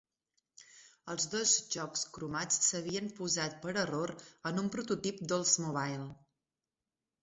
[1.13, 4.17] Els dos jocs cromats s'havien posat per error
[4.53, 6.15] en un prototip d'Oldsmobile.